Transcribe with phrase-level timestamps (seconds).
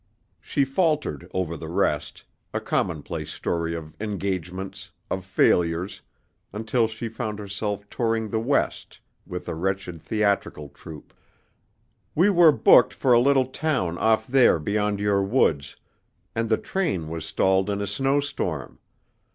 [0.39, 2.23] She faltered over the rest
[2.55, 6.01] a commonplace story of engagements, of failures,
[6.51, 11.13] until she found herself touring the West with a wretched theatrical troupe.
[12.15, 15.75] "We were booked for a little town off there beyond your woods,
[16.33, 18.79] and the train was stalled in a snowstorm.